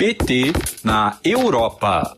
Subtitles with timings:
[0.00, 0.44] PT
[0.82, 2.16] na Europa.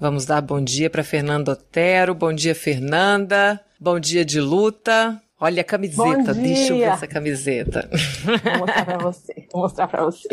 [0.00, 2.14] Vamos dar bom dia para Fernando Otero.
[2.14, 3.60] Bom dia, Fernanda.
[3.78, 5.20] Bom dia de luta.
[5.38, 7.90] Olha a camiseta, deixa eu ver essa camiseta.
[8.24, 10.28] Vou mostrar pra você, vou mostrar pra você.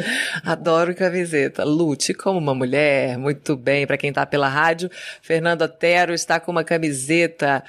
[0.46, 1.66] Adoro camiseta.
[1.66, 3.86] Lute como uma mulher, muito bem.
[3.86, 4.90] Para quem tá pela rádio,
[5.22, 7.66] Fernando Otero está com uma camiseta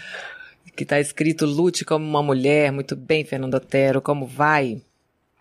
[0.76, 2.70] que está escrito Lute como uma mulher.
[2.70, 4.80] Muito bem, Fernando Otero, como vai?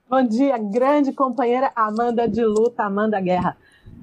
[0.09, 3.57] Bom dia, grande companheira Amanda de luta, Amanda Guerra.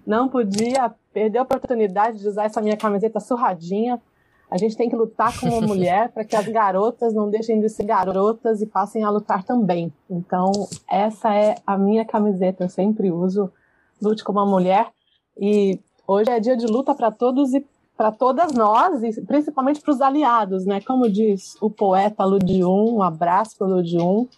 [0.07, 4.01] Não podia perder a oportunidade de usar essa minha camiseta surradinha
[4.55, 7.85] a gente tem que lutar como mulher para que as garotas não deixem de ser
[7.85, 9.93] garotas e passem a lutar também.
[10.09, 10.53] Então,
[10.89, 13.51] essa é a minha camiseta, eu sempre uso.
[14.01, 14.93] Lute como uma mulher.
[15.37, 17.67] E hoje é dia de luta para todos e
[17.97, 20.81] para todas nós, e principalmente para os aliados, né?
[20.81, 24.29] Como diz o poeta Ludium, um abraço para o Ludium.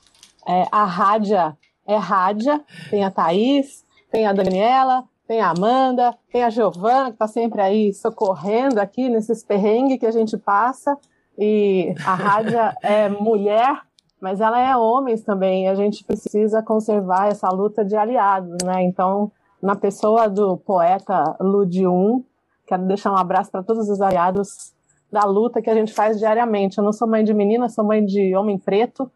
[0.49, 6.45] É, a Rádia é Rádia, tem a Thaís, tem a Daniela, tem a Amanda, tem
[6.45, 10.97] a Giovana, que está sempre aí socorrendo aqui nesses perrengues que a gente passa.
[11.39, 13.81] E a Rádia é mulher,
[14.21, 15.65] mas ela é homens também.
[15.65, 18.83] E a gente precisa conservar essa luta de aliados, né?
[18.83, 22.25] Então, na pessoa do poeta Ludium,
[22.67, 24.73] quero deixar um abraço para todos os aliados
[25.11, 26.79] da luta que a gente faz diariamente.
[26.79, 29.11] Eu não sou mãe de menina, sou mãe de homem preto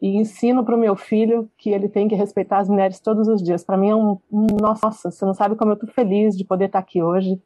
[0.00, 3.42] e ensino para o meu filho que ele tem que respeitar as mulheres todos os
[3.42, 3.64] dias.
[3.64, 6.66] Para mim é um, um, nossa, você não sabe como eu estou feliz de poder
[6.66, 7.40] estar aqui hoje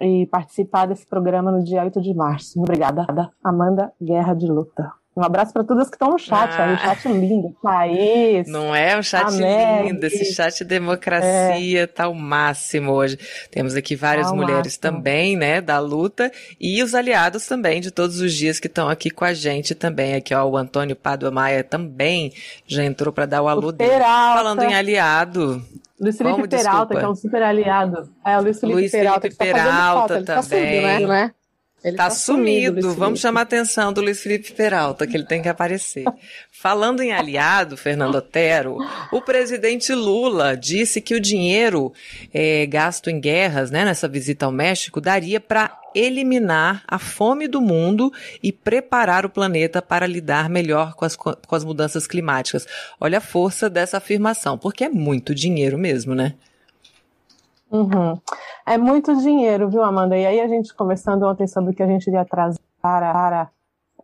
[0.00, 2.60] e participar desse programa no dia 8 de março.
[2.60, 4.92] Obrigada, Amanda Guerra de Luta.
[5.18, 6.64] Um abraço para todas que estão no chat, ah.
[6.64, 7.56] aí, um chat lindo.
[7.60, 8.46] Thaís.
[8.46, 11.86] Não é um chat lindo, esse chat democracia é.
[11.88, 13.18] tá o máximo hoje.
[13.50, 14.80] Temos aqui várias tá mulheres máximo.
[14.80, 16.30] também, né, da luta,
[16.60, 20.14] e os aliados também de todos os dias que estão aqui com a gente também.
[20.14, 22.32] Aqui, ó, o Antônio Padua Maia também
[22.64, 23.90] já entrou para dar o alô dele.
[23.90, 24.38] Peralta.
[24.38, 25.60] Falando em aliado.
[26.00, 26.96] Luiz Felipe Como, Peralta, desculpa?
[26.96, 28.08] que é um super aliado.
[28.24, 29.20] É, o Luiz Felipe Luiz Peralta.
[29.22, 30.82] Felipe Peralta, tá também.
[30.84, 31.32] Tá subindo, né?
[31.82, 32.80] Ele tá, tá sumido.
[32.82, 36.04] sumido Vamos chamar a atenção do Luiz Felipe Peralta, que ele tem que aparecer.
[36.50, 38.78] Falando em aliado, Fernando Otero,
[39.12, 41.92] o presidente Lula disse que o dinheiro
[42.34, 47.60] é, gasto em guerras, né, nessa visita ao México, daria para eliminar a fome do
[47.60, 48.12] mundo
[48.42, 52.66] e preparar o planeta para lidar melhor com as, com as mudanças climáticas.
[53.00, 56.34] Olha a força dessa afirmação, porque é muito dinheiro mesmo, né?
[57.70, 58.18] Uhum.
[58.66, 60.16] É muito dinheiro, viu, Amanda?
[60.16, 63.50] E aí a gente conversando ontem sobre o que a gente ia trazer para, para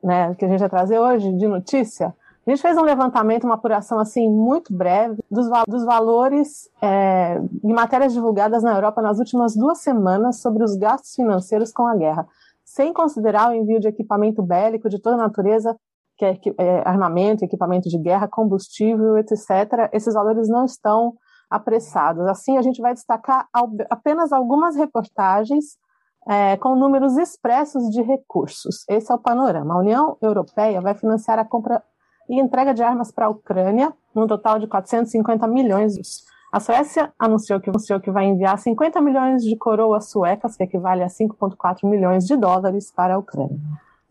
[0.03, 2.15] né, o que a gente ia trazer hoje de notícia,
[2.47, 7.73] a gente fez um levantamento, uma apuração assim muito breve dos, dos valores é, em
[7.73, 12.27] matérias divulgadas na Europa nas últimas duas semanas sobre os gastos financeiros com a guerra,
[12.63, 15.75] sem considerar o envio de equipamento bélico de toda natureza,
[16.19, 19.89] que é, é armamento, equipamento de guerra, combustível, etc.
[19.91, 21.15] Esses valores não estão
[21.51, 22.27] apressados.
[22.27, 23.49] Assim, a gente vai destacar
[23.91, 25.79] apenas algumas reportagens
[26.27, 28.85] é, com números expressos de recursos.
[28.89, 29.75] Esse é o panorama.
[29.75, 31.83] A União Europeia vai financiar a compra
[32.29, 36.25] e entrega de armas para a Ucrânia, num total de 450 milhões.
[36.51, 41.03] A Suécia anunciou que, anunciou que vai enviar 50 milhões de coroas suecas, que equivale
[41.03, 43.59] a 5,4 milhões de dólares, para a Ucrânia.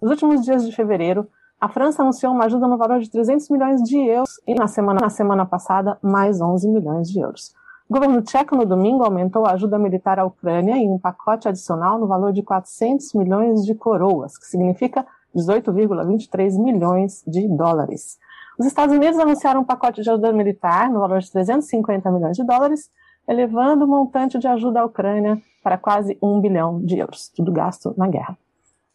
[0.01, 1.27] Nos últimos dias de fevereiro,
[1.63, 4.99] a França anunciou uma ajuda no valor de 300 milhões de euros e na semana,
[4.99, 7.53] na semana passada mais 11 milhões de euros.
[7.89, 11.97] O governo tcheco no domingo aumentou a ajuda militar à Ucrânia em um pacote adicional
[11.97, 18.19] no valor de 400 milhões de coroas, que significa 18,23 milhões de dólares.
[18.59, 22.43] Os Estados Unidos anunciaram um pacote de ajuda militar no valor de 350 milhões de
[22.43, 22.89] dólares,
[23.25, 27.93] elevando o montante de ajuda à Ucrânia para quase 1 bilhão de euros, tudo gasto
[27.95, 28.37] na guerra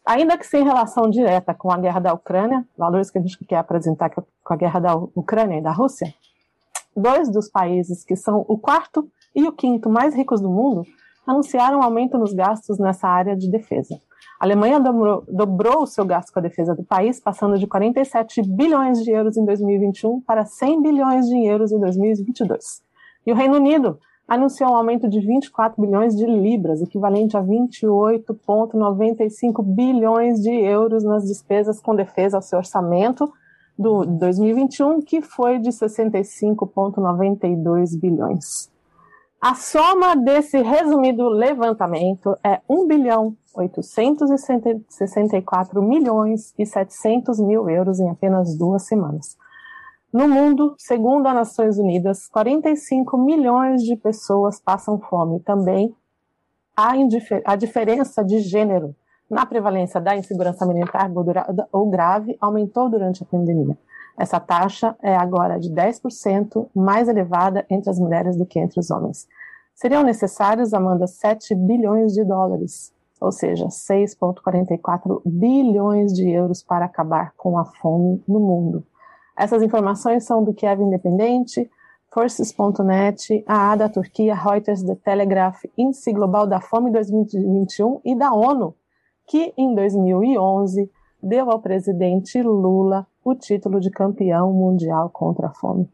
[0.09, 3.57] ainda que sem relação direta com a guerra da Ucrânia, valores que a gente quer
[3.57, 6.11] apresentar com a guerra da Ucrânia e da Rússia,
[6.97, 10.83] dois dos países que são o quarto e o quinto mais ricos do mundo
[11.27, 14.01] anunciaram um aumento nos gastos nessa área de defesa.
[14.39, 18.41] A Alemanha dobrou, dobrou o seu gasto com a defesa do país, passando de 47
[18.41, 22.81] bilhões de euros em 2021 para 100 bilhões de euros em 2022.
[23.27, 23.99] E o Reino Unido
[24.29, 31.25] anunciou um aumento de 24 bilhões de libras, equivalente a 28,95 bilhões de euros nas
[31.25, 33.33] despesas com defesa ao seu orçamento
[33.77, 38.69] do 2021, que foi de 65,92 bilhões.
[39.41, 48.09] A soma desse resumido levantamento é 1 bilhão 864 milhões e 700 mil euros em
[48.09, 49.37] apenas duas semanas.
[50.11, 55.39] No mundo, segundo as Nações Unidas, 45 milhões de pessoas passam fome.
[55.41, 55.95] Também
[56.75, 56.93] a,
[57.45, 58.95] a diferença de gênero
[59.29, 61.11] na prevalência da insegurança alimentar
[61.71, 63.77] ou grave aumentou durante a pandemia.
[64.17, 68.89] Essa taxa é agora de 10% mais elevada entre as mulheres do que entre os
[68.89, 69.27] homens.
[69.75, 72.91] Seriam necessários, Amanda, 7 bilhões de dólares,
[73.21, 78.83] ou seja, 6,44 bilhões de euros para acabar com a fome no mundo.
[79.39, 81.71] Essas informações são do Kiev Independente,
[82.13, 88.75] Forces.net, a ADA Turquia, Reuters, The Telegraph, Índice Global da Fome 2021 e da ONU,
[89.25, 90.91] que em 2011
[91.23, 95.89] deu ao presidente Lula o título de campeão mundial contra a fome.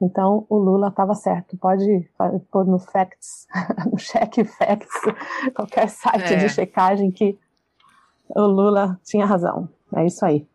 [0.00, 1.56] Então, o Lula estava certo.
[1.56, 2.08] Pode
[2.52, 3.48] pôr no Facts,
[3.90, 5.00] no Check Facts,
[5.56, 6.36] qualquer site é.
[6.36, 7.36] de checagem que
[8.28, 9.68] o Lula tinha razão.
[9.92, 10.46] É isso aí.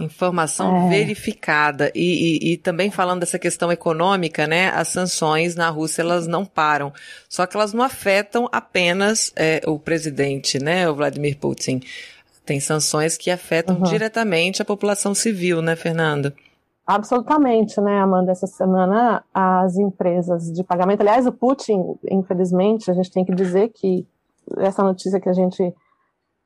[0.00, 0.88] Informação é.
[0.90, 1.90] verificada.
[1.94, 4.68] E, e, e, também falando dessa questão econômica, né?
[4.68, 6.92] As sanções na Rússia, elas não param.
[7.28, 10.88] Só que elas não afetam apenas é, o presidente, né?
[10.88, 11.80] O Vladimir Putin.
[12.44, 13.82] Tem sanções que afetam uhum.
[13.82, 16.32] diretamente a população civil, né, Fernando?
[16.86, 18.30] Absolutamente, né, Amanda?
[18.30, 23.70] Essa semana as empresas de pagamento, aliás, o Putin, infelizmente, a gente tem que dizer
[23.70, 24.06] que
[24.58, 25.74] essa notícia que a gente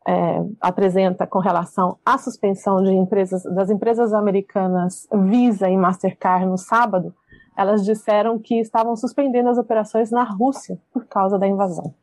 [0.06, 6.56] é, apresenta com relação à suspensão de empresas das empresas americanas Visa e Mastercard no
[6.56, 7.14] sábado,
[7.56, 11.94] elas disseram que estavam suspendendo as operações na Rússia por causa da invasão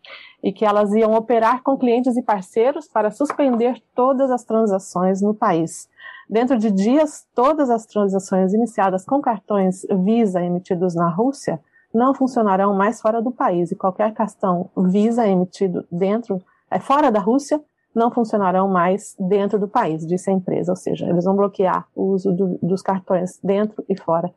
[0.43, 5.33] e que elas iam operar com clientes e parceiros para suspender todas as transações no
[5.33, 5.89] país.
[6.29, 11.59] Dentro de dias, todas as transações iniciadas com cartões Visa emitidos na Rússia
[11.93, 16.39] não funcionarão mais fora do país e qualquer cartão Visa emitido dentro,
[16.69, 17.59] é, fora da Rússia
[17.97, 22.03] não funcionarão mais dentro do país, disse a empresa, ou seja, eles vão bloquear o
[22.13, 24.31] uso do, dos cartões dentro e fora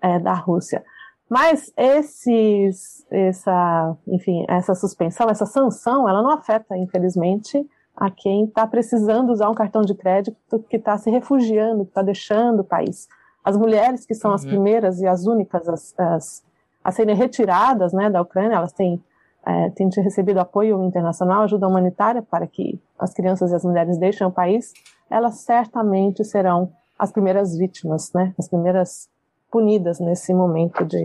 [0.00, 0.84] é, da Rússia.
[1.28, 7.64] Mas esses, essa, enfim, essa suspensão, essa sanção, ela não afeta, infelizmente,
[7.96, 10.36] a quem está precisando usar um cartão de crédito,
[10.68, 13.08] que está se refugiando, que está deixando o país.
[13.44, 14.34] As mulheres, que são uhum.
[14.34, 16.44] as primeiras e as únicas as, as,
[16.82, 19.02] a serem retiradas né, da Ucrânia, elas têm,
[19.46, 24.26] é, têm recebido apoio internacional, ajuda humanitária para que as crianças e as mulheres deixem
[24.26, 24.72] o país,
[25.10, 29.08] elas certamente serão as primeiras vítimas, né, as primeiras
[29.50, 31.02] punidas nesse momento de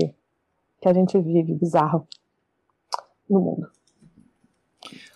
[0.82, 2.08] que a gente vive bizarro
[3.30, 3.68] no mundo.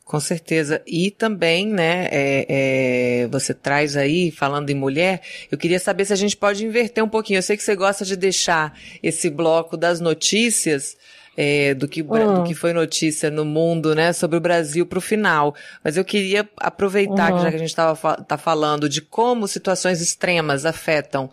[0.10, 0.82] Com certeza.
[0.88, 5.22] E também, né, é, é, você traz aí, falando em mulher,
[5.52, 7.38] eu queria saber se a gente pode inverter um pouquinho.
[7.38, 10.98] Eu sei que você gosta de deixar esse bloco das notícias,
[11.42, 12.34] é, do, que, uhum.
[12.34, 15.56] do que foi notícia no mundo, né, sobre o Brasil para o final.
[15.82, 17.40] Mas eu queria aproveitar, uhum.
[17.40, 21.30] já que a gente estava tá falando de como situações extremas afetam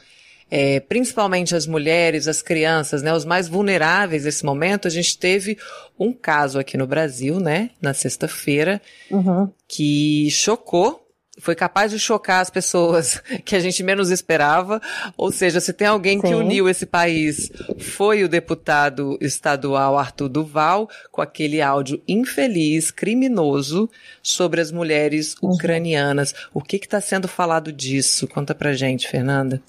[0.49, 5.59] é, principalmente as mulheres, as crianças, né, os mais vulneráveis nesse momento, a gente teve
[5.99, 8.81] um caso aqui no Brasil, né, na sexta-feira,
[9.11, 9.51] uhum.
[9.67, 11.05] que chocou
[11.39, 14.81] foi capaz de chocar as pessoas que a gente menos esperava.
[15.17, 16.29] Ou seja, se tem alguém Sim.
[16.29, 23.89] que uniu esse país, foi o deputado estadual Arthur Duval, com aquele áudio infeliz, criminoso,
[24.23, 25.51] sobre as mulheres uhum.
[25.51, 26.35] ucranianas.
[26.53, 28.27] O que está sendo falado disso?
[28.29, 29.63] Conta pra gente, Fernanda.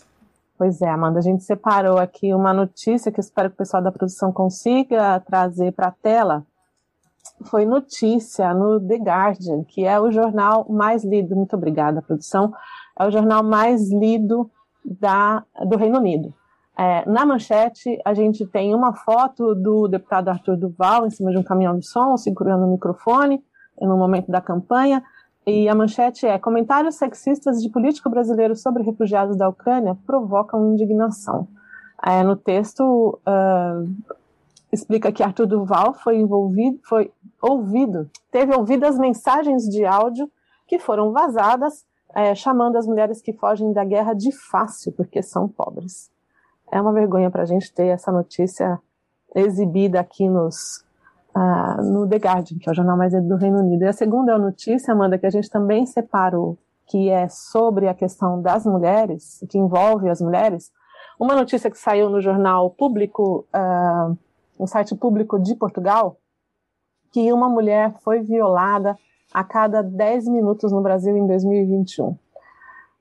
[0.57, 3.91] Pois é, Amanda, a gente separou aqui uma notícia que espero que o pessoal da
[3.91, 6.43] produção consiga trazer para a tela.
[7.45, 12.53] Foi notícia no The Guardian, que é o jornal mais lido, muito obrigada, produção,
[12.99, 14.49] é o jornal mais lido
[14.83, 16.33] da, do Reino Unido.
[16.77, 21.37] É, na manchete, a gente tem uma foto do deputado Arthur Duval em cima de
[21.37, 23.43] um caminhão de som, segurando o microfone,
[23.81, 25.03] no momento da campanha.
[25.45, 31.47] E a manchete é: comentários sexistas de político brasileiro sobre refugiados da Ucrânia provocam indignação.
[32.05, 34.15] É, no texto uh,
[34.71, 40.29] explica que Arthur Duval foi envolvido, foi ouvido, teve ouvido as mensagens de áudio
[40.67, 45.47] que foram vazadas, é, chamando as mulheres que fogem da guerra de fácil porque são
[45.47, 46.11] pobres.
[46.71, 48.79] É uma vergonha para a gente ter essa notícia
[49.33, 50.85] exibida aqui nos
[51.37, 53.83] uh, no The Guardian, que é o jornal mais do Reino Unido.
[53.83, 56.57] E a segunda notícia, Amanda, que a gente também separou,
[56.87, 60.71] que é sobre a questão das mulheres, que envolve as mulheres.
[61.19, 64.17] Uma notícia que saiu no jornal público, uh,
[64.59, 66.17] no site público de Portugal,
[67.11, 68.97] que uma mulher foi violada
[69.33, 72.17] a cada 10 minutos no Brasil em 2021.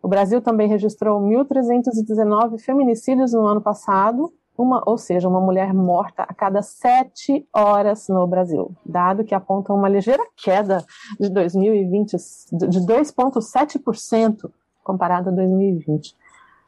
[0.03, 6.23] O Brasil também registrou 1.319 feminicídios no ano passado, uma, ou seja, uma mulher morta
[6.23, 10.85] a cada sete horas no Brasil, dado que aponta uma ligeira queda
[11.21, 12.13] de 2020
[12.53, 14.51] de 2,7%
[14.83, 16.17] comparado a 2020.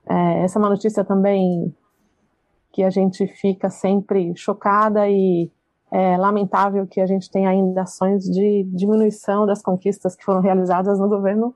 [0.08, 1.74] É, essa é uma notícia também
[2.78, 5.50] que a gente fica sempre chocada e
[5.90, 11.00] é lamentável que a gente tenha ainda ações de diminuição das conquistas que foram realizadas
[11.00, 11.52] no governo,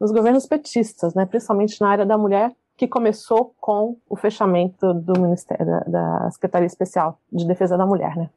[0.00, 5.20] nos governos petistas, né, principalmente na área da mulher, que começou com o fechamento do
[5.20, 8.30] Ministério da, da Secretaria Especial de Defesa da Mulher, né?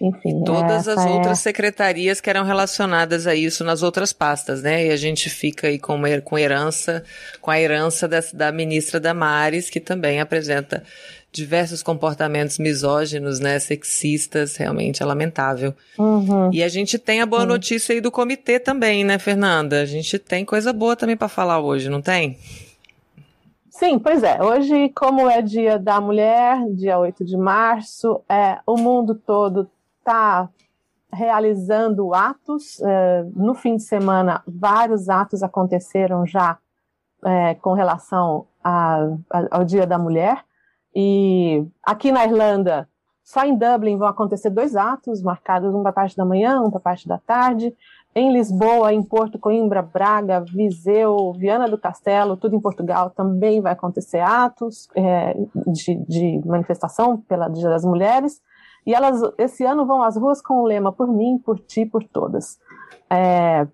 [0.00, 0.42] Enfim.
[0.44, 1.08] Todas as é...
[1.08, 4.86] outras secretarias que eram relacionadas a isso nas outras pastas, né?
[4.86, 7.02] E a gente fica aí com, com herança,
[7.40, 10.82] com a herança da, da ministra Damares, que também apresenta
[11.32, 15.72] diversos comportamentos misóginos, né, sexistas, realmente é lamentável.
[15.96, 16.52] Uhum.
[16.52, 17.48] E a gente tem a boa uhum.
[17.48, 19.80] notícia aí do comitê também, né, Fernanda?
[19.80, 22.36] A gente tem coisa boa também para falar hoje, não tem?
[23.80, 24.42] Sim, pois é.
[24.42, 30.50] Hoje, como é dia da mulher, dia 8 de março, é, o mundo todo está
[31.10, 32.78] realizando atos.
[32.82, 36.58] É, no fim de semana, vários atos aconteceram já
[37.24, 38.98] é, com relação a,
[39.30, 40.44] a, ao Dia da Mulher.
[40.94, 42.86] E aqui na Irlanda,
[43.24, 46.68] só em Dublin vão acontecer dois atos marcados, um para a parte da manhã, um
[46.68, 47.74] para a parte da tarde.
[48.14, 53.72] Em Lisboa, em Porto Coimbra, Braga, Viseu, Viana do Castelo, tudo em Portugal, também vai
[53.72, 55.36] acontecer atos é,
[55.68, 58.42] de, de, manifestação pela Dia das Mulheres.
[58.84, 62.02] E elas, esse ano, vão às ruas com o lema Por mim, por ti, por
[62.02, 62.58] todas.
[63.08, 63.68] É,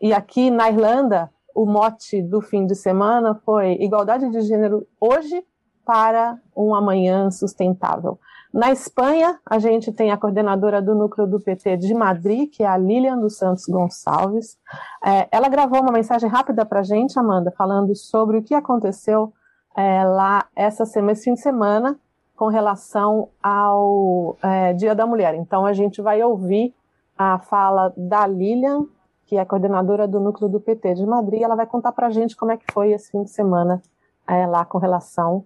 [0.00, 5.42] e aqui na Irlanda, o mote do fim de semana foi Igualdade de Gênero hoje
[5.86, 8.18] para um amanhã sustentável.
[8.54, 12.66] Na Espanha, a gente tem a coordenadora do núcleo do PT de Madrid, que é
[12.68, 14.56] a Lilian dos Santos Gonçalves.
[15.04, 19.32] É, ela gravou uma mensagem rápida para a gente, Amanda, falando sobre o que aconteceu
[19.76, 21.98] é, lá essa semana, esse fim de semana
[22.36, 25.34] com relação ao é, Dia da Mulher.
[25.34, 26.72] Então, a gente vai ouvir
[27.18, 28.86] a fala da Lilian,
[29.26, 31.42] que é coordenadora do núcleo do PT de Madrid.
[31.42, 33.82] Ela vai contar para a gente como é que foi esse fim de semana
[34.28, 35.44] é, lá com relação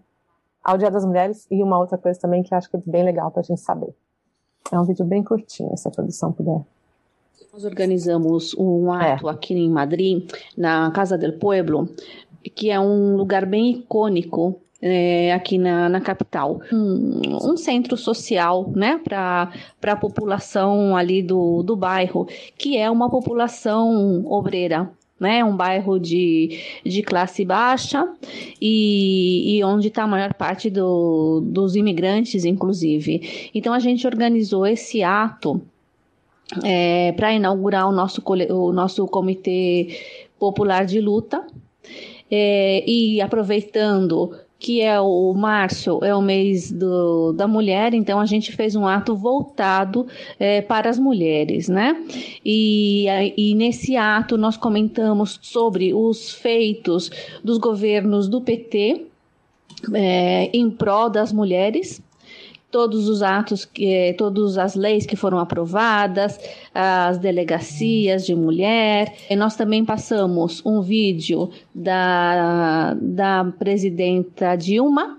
[0.63, 3.31] ao Dia das Mulheres e uma outra coisa também que acho que é bem legal
[3.31, 3.95] para a gente saber.
[4.71, 6.61] É um vídeo bem curtinho, se a produção puder.
[7.53, 9.33] Nós organizamos um ato é.
[9.33, 11.89] aqui em Madrid, na Casa del Pueblo,
[12.55, 16.61] que é um lugar bem icônico é, aqui na, na capital.
[16.73, 19.51] Um, um, centro social né, para
[19.83, 25.45] a população ali do, do bairro, que é uma população obreira né?
[25.45, 28.09] Um bairro de, de classe baixa
[28.61, 33.51] e, e onde está a maior parte do, dos imigrantes, inclusive.
[33.55, 35.61] Então a gente organizou esse ato
[36.65, 39.99] é, para inaugurar o nosso, o nosso comitê
[40.39, 41.47] popular de luta.
[42.31, 48.27] É, e aproveitando que é o março, é o mês do, da mulher, então a
[48.27, 50.07] gente fez um ato voltado
[50.39, 51.97] é, para as mulheres, né?
[52.45, 57.11] E, e nesse ato nós comentamos sobre os feitos
[57.43, 59.07] dos governos do PT
[59.95, 62.03] é, em prol das mulheres,
[62.71, 66.39] todos os atos, que, todas as leis que foram aprovadas,
[66.75, 69.15] as delegacias de mulher.
[69.29, 75.19] E nós também passamos um vídeo da, da presidenta Dilma,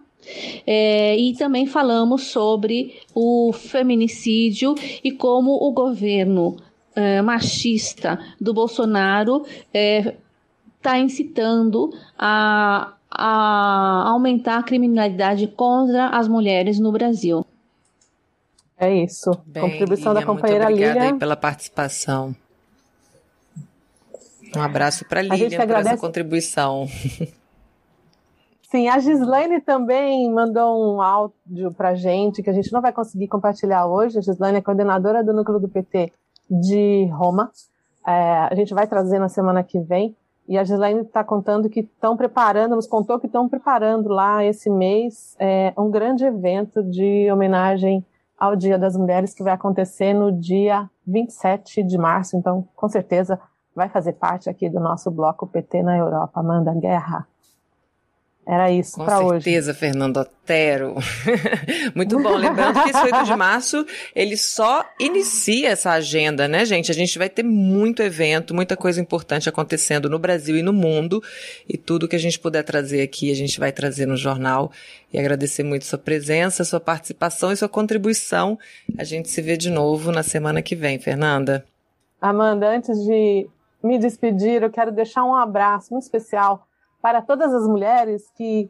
[0.67, 6.57] é, e também falamos sobre o feminicídio e como o governo
[6.95, 16.79] é, machista do Bolsonaro está é, incitando a a aumentar a criminalidade contra as mulheres
[16.79, 17.45] no Brasil.
[18.77, 19.31] É isso.
[19.45, 21.19] Bem, Contribuição Lilian, da companheira muito obrigada Lilian.
[21.19, 22.35] Pela participação.
[24.55, 25.89] Um abraço para a Lilian por agradece...
[25.95, 26.87] essa contribuição.
[28.71, 33.27] Sim, a Gislaine também mandou um áudio para gente que a gente não vai conseguir
[33.27, 34.19] compartilhar hoje.
[34.19, 36.13] A Gislaine é coordenadora do núcleo do PT
[36.49, 37.51] de Roma.
[38.05, 40.15] É, a gente vai trazer na semana que vem.
[40.49, 44.67] E a Gislaine está contando que estão preparando, nos contou que estão preparando lá esse
[44.67, 48.03] mês é, um grande evento de homenagem
[48.35, 52.35] ao Dia das Mulheres que vai acontecer no dia 27 de março.
[52.35, 53.39] Então, com certeza,
[53.75, 56.39] vai fazer parte aqui do nosso bloco PT na Europa.
[56.39, 57.27] Amanda Guerra.
[58.49, 59.25] Era isso para hoje.
[59.25, 60.95] Com certeza, Fernando Otero.
[61.93, 62.35] Muito bom.
[62.35, 66.89] Lembrando que esse 8 de março, ele só inicia essa agenda, né, gente?
[66.89, 71.21] A gente vai ter muito evento, muita coisa importante acontecendo no Brasil e no mundo.
[71.67, 74.71] E tudo que a gente puder trazer aqui, a gente vai trazer no jornal.
[75.13, 78.57] E agradecer muito sua presença, sua participação e sua contribuição.
[78.97, 81.63] A gente se vê de novo na semana que vem, Fernanda.
[82.19, 83.47] Amanda, antes de
[83.83, 86.67] me despedir, eu quero deixar um abraço muito especial
[87.01, 88.69] para todas as mulheres que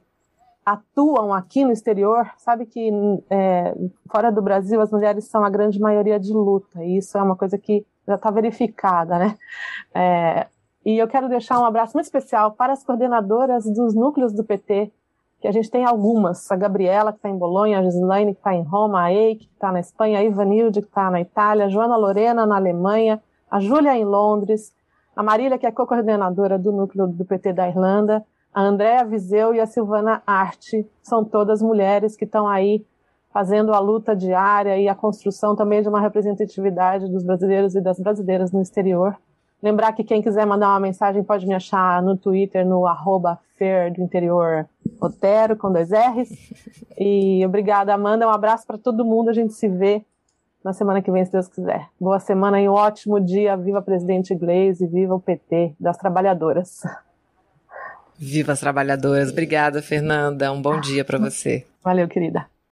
[0.65, 2.91] atuam aqui no exterior, sabe que
[3.29, 3.75] é,
[4.09, 7.35] fora do Brasil as mulheres são a grande maioria de luta, e isso é uma
[7.35, 9.37] coisa que já está verificada, né?
[9.93, 10.47] É,
[10.85, 14.91] e eu quero deixar um abraço muito especial para as coordenadoras dos núcleos do PT,
[15.41, 18.53] que a gente tem algumas, a Gabriela, que está em Bolonha, a Gislaine, que está
[18.53, 21.69] em Roma, a Eike, que está na Espanha, a Ivanilde, que está na Itália, a
[21.69, 24.73] Joana Lorena, na Alemanha, a Júlia, em Londres,
[25.19, 29.59] a Marília, que é co-coordenadora do núcleo do PT da Irlanda, A Andréa Viseu e
[29.59, 32.85] a Silvana Arte são todas mulheres que estão aí
[33.29, 37.99] fazendo a luta diária e a construção também de uma representatividade dos brasileiros e das
[37.99, 39.13] brasileiras no exterior.
[39.61, 43.37] Lembrar que quem quiser mandar uma mensagem pode me achar no Twitter, no arroba
[43.93, 44.69] do Interior
[45.01, 46.29] Otero, com dois R's.
[46.97, 48.25] E obrigada, Amanda.
[48.25, 49.29] Um abraço para todo mundo.
[49.29, 50.05] A gente se vê
[50.63, 51.87] na semana que vem, se Deus quiser.
[51.99, 53.55] Boa semana e um ótimo dia.
[53.55, 56.81] Viva presidente Gleisi, viva o PT das trabalhadoras.
[58.17, 59.31] Viva as trabalhadoras.
[59.31, 60.51] Obrigada, Fernanda.
[60.51, 61.65] Um bom dia para você.
[61.81, 62.45] Valeu, querida.